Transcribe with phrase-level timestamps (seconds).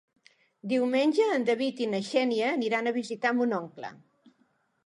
[0.71, 3.93] Diumenge en David i na Xènia aniran a visitar mon oncle.